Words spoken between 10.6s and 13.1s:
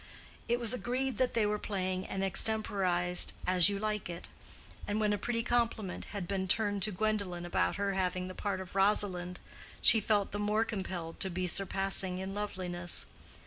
compelled to be surpassing in loveliness.